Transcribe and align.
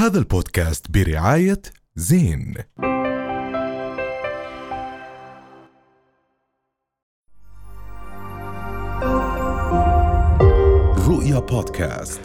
هذا 0.00 0.18
البودكاست 0.18 0.90
برعاية 0.90 1.62
زين. 1.96 2.54
رؤيا 11.08 11.38
بودكاست. 11.38 12.20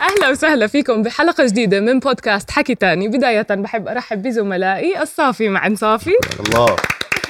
أهلا 0.00 0.30
وسهلا 0.30 0.66
فيكم 0.66 1.02
بحلقة 1.02 1.46
جديدة 1.46 1.80
من 1.80 1.98
بودكاست 1.98 2.50
حكي 2.50 2.74
تاني. 2.74 3.08
بداية 3.08 3.46
بحب 3.50 3.88
أرحب 3.88 4.22
بزملائي 4.22 5.02
الصافي 5.02 5.48
مع 5.48 5.74
صافي. 5.74 6.14
الله. 6.40 6.76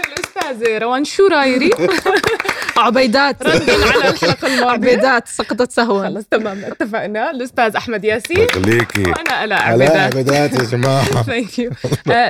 الاستاذه 0.09 0.79
روان 0.79 1.05
شورايري. 1.05 1.70
عبيدات. 2.79 3.43
ردا 3.43 3.73
على 3.73 4.09
الحلقة 4.09 4.47
الماضية. 4.47 4.71
عبيدات 4.71 5.29
سقطت 5.29 5.73
سهوا. 5.73 6.03
خلص 6.09 6.25
تمام 6.31 6.65
اتفقنا. 6.65 7.31
الأستاذ 7.31 7.77
أحمد 7.77 8.05
ياسين. 8.05 8.47
خليكي. 8.49 9.03
وأنا 9.03 9.45
الا 9.45 9.57
علاء 9.57 9.89
عبيدات. 9.89 10.15
عبيدات 10.15 10.55
يا 10.55 10.79
جماعة. 10.79 11.05
thank 11.22 11.58
you 11.58 11.71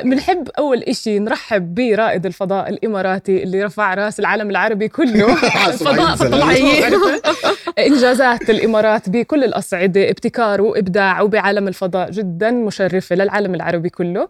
بنحب 0.04 0.48
أول 0.58 0.78
إشي 0.82 1.18
نرحب 1.18 1.74
برائد 1.74 2.26
الفضاء 2.26 2.68
الإماراتي 2.68 3.42
اللي 3.42 3.62
رفع 3.62 3.94
رأس 3.94 4.20
العالم 4.20 4.50
العربي 4.50 4.88
كله. 4.88 5.32
الفضاء 5.68 6.16
سمعية. 6.16 6.88
طبعا 7.76 7.86
إنجازات 7.86 8.50
الإمارات 8.50 9.08
بكل 9.08 9.44
الأصعدة 9.44 10.10
ابتكار 10.10 10.60
وإبداع 10.60 11.20
وبعالم 11.20 11.68
الفضاء 11.68 12.10
جدا 12.10 12.50
مشرفه 12.50 13.16
للعالم 13.16 13.54
العربي 13.54 13.90
كله. 13.90 14.28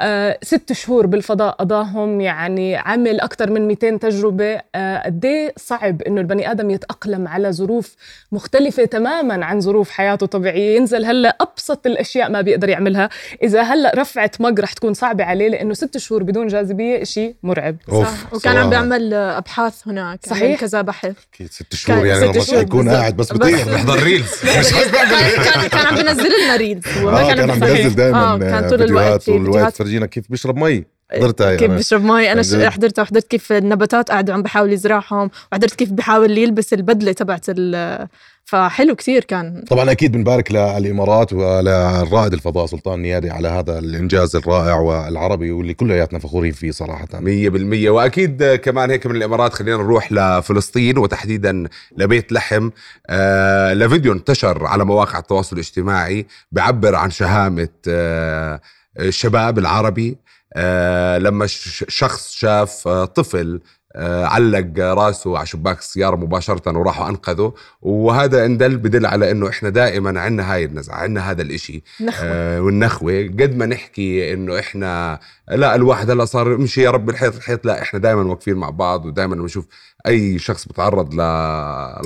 آه، 0.00 0.38
ست 0.42 0.72
شهور 0.72 1.06
بالفضاء 1.06 1.52
قضاهم 1.54 2.20
يعني 2.20 2.76
عمل 2.76 3.20
أكثر 3.20 3.50
من 3.50 3.68
200 3.68 3.98
تجربة. 3.98 4.60
آه، 4.74 5.02
قد 5.06 5.24
إيه 5.24 5.52
صعب 5.56 6.02
إنه 6.02 6.20
البني 6.20 6.50
آدم 6.50 6.70
يتأقلم 6.70 7.28
على 7.28 7.52
ظروف 7.52 7.96
مختلفة 8.32 8.84
تماما 8.84 9.44
عن 9.44 9.60
ظروف 9.60 9.90
حياته 9.90 10.26
طبيعية. 10.26 10.76
ينزل 10.76 11.04
هلأ 11.04 11.36
أبسط 11.40 11.86
الأشياء 11.86 12.30
ما 12.30 12.40
بيقدر 12.40 12.68
يعملها. 12.68 13.08
إذا 13.42 13.62
هلأ 13.62 13.92
رفعه 13.96 14.30
مج 14.40 14.60
رح 14.60 14.72
تكون 14.72 14.94
صعبة 14.94 15.24
عليه 15.24 15.48
لأنه 15.48 15.74
ست 15.74 15.98
شهور 15.98 16.22
بدون 16.22 16.46
جاذبية 16.46 17.04
شيء 17.04 17.34
مرعب. 17.42 17.76
صح. 17.90 18.34
وكان 18.34 18.56
عم. 18.56 18.70
بيعمل 18.70 19.14
أبحاث 19.14 19.88
هناك 19.88 20.26
صحيح. 20.26 20.42
عمل 20.42 20.56
كذا 20.56 20.82
بحث. 20.82 21.16
أكيد 21.34 21.52
ست 21.52 21.74
شهور 21.74 22.06
يعني 22.06 22.32
ست 22.32 22.50
شهور 22.50 22.62
بالضبط. 22.84 23.00
قاعد 23.00 23.16
بس 23.16 23.32
بطير 23.32 23.56
بحضر 23.74 24.02
reels 24.02 24.30
كان 24.44 25.44
كان 25.44 25.68
كان 25.68 25.86
عم 25.86 25.96
بينزل 25.96 26.30
لنا 26.44 26.56
reels 26.56 26.86
آه، 26.86 27.34
كان 27.34 27.50
عم. 27.50 27.60
بينزل 27.60 27.94
دائما 27.94 28.34
آه، 28.34 28.38
كان 28.38 28.68
طول 28.68 28.82
الوقت 28.82 28.88
والوقت 28.88 29.22
فيديوهات 29.22 29.76
فرجينا 29.76 30.06
كيف 30.06 30.24
بيشرب 30.30 30.56
مي 30.56 30.84
حضرتها 31.12 31.52
كيف 31.52 31.62
يعني 31.62 31.76
بيشرب 31.76 32.04
مي 32.04 32.32
أنا. 32.32 32.70
حضرتها 32.70 33.02
وحضرت 33.02 33.26
كيف 33.26 33.52
النباتات 33.52 34.10
قاعد 34.10 34.30
عم 34.30 34.42
بحاول 34.42 34.72
يزرعهم 34.72 35.30
وحضرت 35.52 35.74
كيف 35.74 35.92
بحاول 35.92 36.38
يلبس 36.38 36.72
البدلة 36.72 37.12
تبعت 37.12 37.44
ال 37.48 38.08
فحلو 38.52 38.94
كثير 38.94 39.24
كان. 39.24 39.64
طبعا 39.70 39.90
أكيد 39.90 40.12
بنبارك 40.12 40.52
للإمارات 40.52 41.32
وللرائد 41.32 42.32
الفضاء 42.32 42.66
سلطان 42.66 43.02
نيادي 43.02 43.30
على 43.30 43.48
هذا 43.48 43.78
الإنجاز 43.78 44.36
الرائع 44.36 44.74
والعربي 44.76 45.50
واللي 45.50 45.74
كلياتنا 45.74 46.18
فخورين 46.18 46.52
فيه 46.52 46.70
صراحة. 46.70 47.08
مية 47.14 47.48
بالمية. 47.48 47.90
وأكيد 47.90 48.44
كمان 48.54 48.90
هيك 48.90 49.06
من 49.06 49.16
الإمارات 49.16 49.54
خلينا 49.54 49.76
نروح 49.76 50.12
لفلسطين 50.12 50.98
وتحديدا 50.98 51.64
لبيت 51.96 52.32
لحم. 52.32 52.70
آه 53.10 53.74
لفيديو 53.74 54.12
انتشر 54.12 54.66
على 54.66 54.84
مواقع 54.84 55.18
التواصل 55.18 55.56
الاجتماعي 55.56 56.26
بعبر 56.52 56.94
عن 56.94 57.10
شهامة 57.10 57.68
آه 57.88 58.60
الشباب 59.00 59.58
العربي. 59.58 60.16
آه 60.54 61.18
لما 61.18 61.46
ش- 61.46 61.84
شخص 61.88 62.32
شاف 62.32 62.88
آه 62.88 63.04
طفل 63.04 63.60
علق 63.96 64.78
راسه 64.78 65.38
على 65.38 65.46
شباك 65.46 65.78
السيارة 65.78 66.16
مباشرة 66.16 66.78
وراحوا 66.78 67.08
أنقذه 67.08 67.52
وهذا 67.82 68.44
إن 68.44 68.58
دل 68.58 68.76
بدل 68.76 69.06
على 69.06 69.30
إنه 69.30 69.48
إحنا 69.48 69.68
دائما 69.68 70.20
عندنا 70.20 70.54
هاي 70.54 70.64
النزعة 70.64 70.96
عندنا 70.96 71.30
هذا 71.30 71.42
الإشي. 71.42 71.82
نخوة. 72.00 72.28
آه 72.28 72.60
والنخوة. 72.60 73.22
قد 73.22 73.56
ما 73.56 73.66
نحكي 73.66 74.32
إنه 74.32 74.58
إحنا 74.58 75.18
لا 75.48 75.74
الواحد 75.74 76.10
هلا 76.10 76.24
صار 76.24 76.54
امشي 76.54 76.82
يا 76.82 76.90
رب 76.90 77.10
الحيط 77.10 77.36
الحيط 77.36 77.66
لا 77.66 77.82
إحنا 77.82 78.00
دائما 78.00 78.22
واقفين 78.22 78.54
مع 78.54 78.70
بعض 78.70 79.06
ودائما 79.06 79.36
بنشوف 79.36 79.66
أي 80.06 80.38
شخص 80.38 80.68
بتعرض 80.68 81.14
ل... 81.14 81.18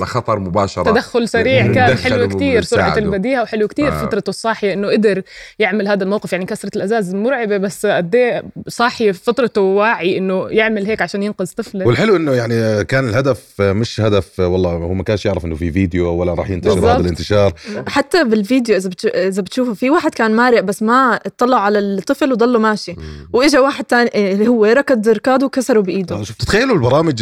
لخطر 0.01 0.39
مباشرة. 0.39 0.91
تدخل 0.91 1.29
سريع 1.29 1.73
كان 1.73 1.97
حلو 1.97 2.27
كتير 2.27 2.61
سرعة. 2.61 2.97
البديهة 2.97 3.41
وحلو 3.41 3.67
كتير. 3.67 3.87
آه. 3.87 4.05
فترته 4.05 4.29
الصاحية 4.29 4.73
إنه 4.73 4.91
قدر 4.91 5.21
يعمل 5.59 5.87
هذا 5.87 6.03
الموقف 6.03 6.33
يعني 6.33 6.45
كسرة 6.45 6.71
الأزاز 6.75 7.15
مرعبة 7.15 7.57
بس 7.57 7.85
قد 7.85 8.15
إيه 8.15 8.43
صاحي 8.67 9.13
في 9.13 9.23
فترته 9.23 9.61
واعي 9.61 10.17
إنه 10.17 10.47
يعمل 10.49 10.85
هيك 10.85 11.01
عشان 11.01 11.23
ينقذ 11.23 11.45
طفلة 11.73 11.87
والحلو 11.87 12.15
إنه 12.15 12.31
يعني 12.31 12.83
كان 12.83 13.09
الهدف 13.09 13.61
مش 13.61 14.01
هدف 14.01 14.39
والله 14.39 14.71
هو 14.71 14.93
ما 14.93 15.03
كانش 15.03 15.25
يعرف 15.25 15.45
إنه 15.45 15.55
في 15.55 15.71
فيديو 15.71 16.07
ولا 16.13 16.33
راح 16.33 16.49
ينتشر 16.49 16.73
بالضبط. 16.73 16.89
هذا 16.91 17.01
الانتشار. 17.01 17.53
حتى 17.87 18.23
بالفيديو 18.23 18.75
إذا 18.75 18.89
إذا 19.05 19.41
بتشوفوا 19.41 19.73
في 19.73 19.89
واحد 19.89 20.13
كان 20.15 20.35
مارق 20.35 20.59
بس 20.59 20.83
ما 20.83 21.19
اطلع 21.25 21.59
على 21.59 21.79
الطفل 21.79 22.31
وضله 22.31 22.59
ماشي. 22.59 22.95
وإجا 23.33 23.59
واحد 23.59 23.83
تاني 23.83 24.09
إيه، 24.15 24.33
اللي 24.33 24.47
هو 24.47 24.65
ركض 24.65 25.09
ركاده 25.09 25.45
وكسره 25.45 25.79
بإيده. 25.79 26.23
شوف 26.23 26.35
تتخيلوا 26.35 26.75
البرامج 26.75 27.13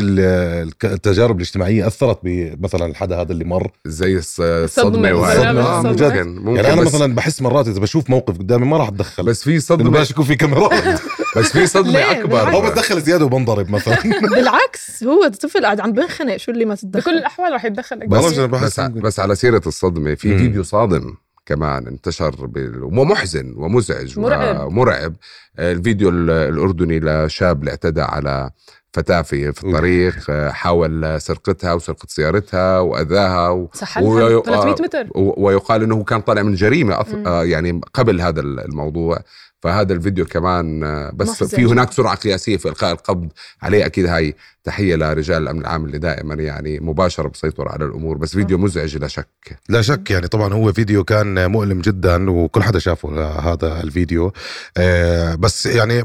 التجارب 0.83 1.35
الاجتماعية 1.35 1.87
أثرت 1.87 2.19
بمثلا 2.23 2.85
الحدا 2.85 3.21
هذا 3.21 3.31
اللي 3.31 3.45
مر؟ 3.45 3.71
زي 3.85 4.21
الص- 4.21 4.23
الصدمة، 4.39 4.63
الصدمة 4.63 5.13
وهاي 5.13 5.37
برنامج 5.37 6.01
آه،. 6.03 6.23
ممكن 6.23 6.55
يعني 6.55 6.73
أنا 6.73 6.81
مثلا 6.81 7.15
بحس 7.15 7.41
مرات 7.41 7.67
إذا 7.67 7.79
بشوف 7.79 8.09
موقف 8.09 8.37
قدامي 8.37 8.65
ما 8.65 8.77
راح 8.77 8.87
أتدخل. 8.87 9.23
بس 9.23 9.43
في 9.43 9.59
صدمة. 9.59 9.89
بلاش 9.89 10.11
يكون 10.11 10.25
في 10.25 10.35
كاميرات. 10.35 10.71
بس 11.37 11.51
في 11.51 11.67
صدمة 11.67 11.91
ليه؟ 11.91 12.11
أكبر. 12.11 12.53
أو 12.53 12.61
بتدخل 12.61 13.01
زيادة 13.01 13.25
وبنضرب 13.25 13.69
مثلا. 13.69 13.97
بالعكس 14.35 15.03
هو 15.03 15.23
الطفل 15.23 15.65
قاعد 15.65 15.79
عم 15.79 15.91
بنخنق 15.93 16.37
شو 16.37 16.51
اللي 16.51 16.65
ما 16.65 16.73
بكل 16.73 16.81
تتدخل 16.81 17.11
الأحوال 17.11 17.53
رح 17.53 17.65
يتدخل. 17.65 18.07
بس 18.07 18.39
بس. 18.39 18.79
بس 18.79 19.19
على 19.19 19.35
سيرة 19.35 19.61
الصدمة 19.67 20.15
في 20.15 20.31
مم. 20.31 20.37
فيديو 20.37 20.63
صادم 20.63 21.15
كمان 21.45 21.87
انتشر 21.87 22.45
بال... 22.45 22.83
ومحزن 22.83 23.53
ومزعج 23.57 24.19
مرعب. 24.19 24.67
ومرعب. 24.67 25.13
آه، 25.59 25.71
الفيديو 25.71 26.09
ال- 26.09 26.29
الأردني 26.29 26.99
لشاب 26.99 27.59
اللي 27.59 27.71
اعتدى 27.71 28.01
على 28.01 28.49
فتاة 28.93 29.21
في 29.21 29.53
في 29.53 29.63
الطريق 29.63 30.15
آه، 30.29 30.49
حاول 30.49 31.21
سرقتها 31.21 31.73
وسرقة 31.73 32.05
سيارتها 32.09 32.79
وأذاها 32.79 33.49
و... 33.49 33.69
سحلها 33.73 34.07
وي- 34.07 34.41
300 34.45 34.75
متر. 34.81 35.07
و- 35.15 35.45
ويقال 35.47 35.83
إنه 35.83 36.03
كان 36.03 36.21
طالع 36.21 36.41
من 36.41 36.53
جريمة 36.55 37.01
أف... 37.01 37.15
آه 37.27 37.43
يعني 37.45 37.81
قبل 37.93 38.21
هذا 38.21 38.41
الموضوع. 38.41 39.19
فهذا 39.61 39.93
الفيديو 39.93 40.25
كمان 40.25 40.83
آه، 40.83 41.11
بس 41.13 41.29
محزن 41.29 41.57
في 41.57 41.65
هناك. 41.65 41.91
سرعة 41.91 42.15
قياسية 42.15 42.57
في 42.57 42.69
إلقاء 42.69 42.91
القبض 42.91 43.29
عليه 43.61 43.85
أكيد 43.85 44.05
هاي 44.05 44.35
تحية 44.63 44.95
لرجال 44.95 45.43
الأمن 45.43 45.61
العام 45.61 45.85
اللي 45.85 45.97
دائما 45.99 46.33
يعني 46.33 46.79
مباشرة 46.79 47.27
بسيطر 47.27 47.69
على 47.69 47.85
الأمور 47.85 48.17
بس 48.17 48.31
فيديو 48.35 48.57
مزعج 48.57 48.97
لا 48.97 49.07
شك 49.07 49.27
لا 49.69 49.81
شك 49.81 50.11
يعني 50.11 50.27
طبعا 50.27 50.53
هو 50.53 50.73
فيديو 50.73 51.03
كان 51.03 51.51
مؤلم 51.51 51.81
جدا 51.81 52.29
وكل 52.31 52.63
حدا 52.63 52.79
شافه 52.79 53.25
هذا 53.53 53.81
الفيديو 53.83 54.33
آه، 54.77 55.35
بس 55.35 55.65
يعني 55.65 56.03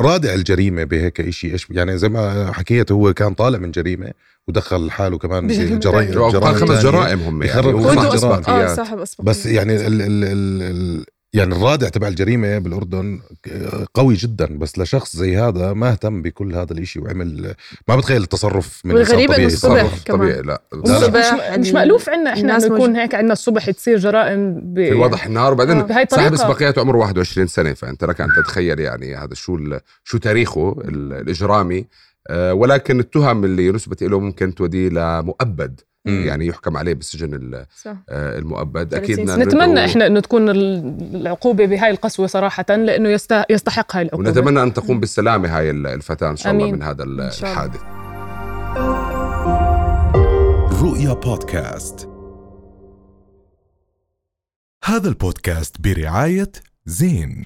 رادع 0.00 0.34
الجريمة 0.34 0.84
بهيك 0.84 1.20
إشي 1.20 1.52
إيش 1.52 1.66
يعني 1.70 1.98
زي 1.98 2.08
ما 2.08 2.52
حكيت 2.52 2.92
هو 2.92 3.12
كان 3.12 3.34
طالع 3.34 3.58
من 3.58 3.70
جريمة 3.70 4.10
ودخل 4.48 4.90
حاله 4.90 5.18
كمان 5.18 5.78
جرائم. 5.78 6.18
قال 6.34 6.56
خمس. 6.56 6.82
جرائم 6.82 7.20
هم 7.20 7.42
يعني 7.42 7.62
خمس 7.62 7.74
جرائم. 7.74 7.98
آه 7.98 8.14
إثباتيات. 8.14 8.76
صاحب 8.76 9.04
بس 9.22 9.46
يعني 9.46 9.76
ال 9.76 10.02
ال 10.02 10.24
ال 10.24 10.62
ال 10.62 11.04
يعني 11.36 11.54
الرادع 11.54 11.88
تبع 11.88 12.08
الجريمة 12.08 12.58
بالأردن 12.58 13.20
قوي 13.94 14.14
جدا 14.14 14.58
بس 14.58 14.78
لشخص 14.78 15.16
زي 15.16 15.36
هذا 15.36 15.72
ما 15.72 15.90
اهتم 15.90 16.22
بكل 16.22 16.54
هذا 16.54 16.72
الإشي 16.72 17.00
وعمل 17.00 17.54
ما 17.88 17.96
بتخيل 17.96 18.22
التصرف 18.22 18.80
من 18.84 18.94
والغريب 18.94 19.30
إنه 19.30 19.34
طبيعي. 19.34 19.46
الصبح 19.46 19.98
كمان. 20.04 20.18
طبيعي 20.20 20.42
لا 20.42 20.62
لا، 20.72 21.08
مش, 21.08 21.14
لا. 21.14 21.56
مش 21.58 21.68
ال- 21.70 21.74
مألوف 21.74 22.08
عنا 22.08 22.38
يكون 22.38 22.78
موجود. 22.78 22.96
هيك 22.96 23.14
عندنا 23.14 23.32
الصبح 23.32 23.70
تصير 23.70 23.98
جرائم 23.98 24.60
ب... 24.74 24.84
في 24.88 24.92
وضح 24.94 25.26
النهار 25.26 25.52
وبعدين 25.52 25.76
آه، 25.80 25.86
صاحب 25.86 26.00
الطريقة. 26.02 26.36
سباقيات 26.36 26.78
عمره 26.78 26.96
21 26.98 27.46
سنة 27.46 27.72
فأنت 27.74 28.04
لك 28.04 28.20
أن 28.20 28.28
تتخيل 28.36 28.80
يعني 28.80 29.16
هذا 29.16 29.34
شو 29.34 29.56
ال- 29.56 29.80
شو 30.04 30.18
تاريخه 30.18 30.76
ال- 30.84 31.12
الإجرامي 31.12 31.86
آه، 32.28 32.54
ولكن 32.54 33.00
التهم 33.00 33.44
اللي 33.44 33.70
نسبت 33.72 34.02
له 34.02 34.20
ممكن 34.20 34.54
توديه 34.54 34.88
لمؤبد. 34.88 35.80
يعني 36.06 36.46
يحكم 36.46 36.76
عليه 36.76 36.94
بالسجن 36.94 37.64
صح. 37.82 37.96
آه، 38.08 38.38
المؤبد 38.38 38.88
30 38.90 39.30
أكيد. 39.30 39.46
نتمنى 39.46 39.84
إحنا 39.84 40.06
انه 40.06 40.20
تكون 40.20 40.48
ال- 40.48 40.98
العقوبة 41.14 41.66
بهاي 41.66 41.90
القسوة 41.90 42.26
صراحة 42.26 42.64
لأنه 42.68 43.08
يست... 43.08 43.44
يستحق 43.50 43.96
هاي 43.96 44.02
العقوبة 44.02 44.28
ونتمنى 44.28 44.62
أن 44.62 44.72
تقوم 44.74 45.00
بالسلامة 45.00 45.58
هاي 45.58 45.70
ال- 45.70 45.86
الفتاة 45.86 46.30
إن 46.30 46.36
شاء 46.36 46.52
الله. 46.52 46.70
من 46.72 46.82
هذا. 46.82 47.04
الحادث 47.04 47.80
رؤيا 50.82 51.12
بودكاست 51.12 52.08
هذا 54.84 55.08
البودكاست 55.08 55.76
برعاية 55.80 56.52
زين 56.86 57.44